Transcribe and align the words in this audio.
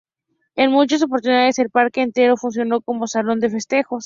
En 0.55 0.71
muchas 0.71 1.03
oportunidades 1.03 1.59
el 1.59 1.69
Parque 1.69 2.01
entero 2.01 2.35
funcionó 2.35 2.81
como 2.81 3.05
"Salón 3.05 3.39
de 3.39 3.51
Festejos". 3.51 3.99